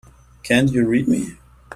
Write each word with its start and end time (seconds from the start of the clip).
Can't 0.41 0.71
you 0.71 0.87
read 0.87 1.07
me? 1.07 1.37